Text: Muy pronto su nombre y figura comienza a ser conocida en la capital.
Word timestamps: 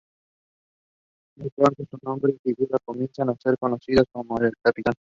Muy 1.37 1.51
pronto 1.51 1.83
su 1.85 1.99
nombre 2.01 2.33
y 2.33 2.39
figura 2.39 2.79
comienza 2.83 3.21
a 3.21 3.35
ser 3.37 3.55
conocida 3.59 4.01
en 4.15 4.25
la 4.45 4.51
capital. 4.63 4.95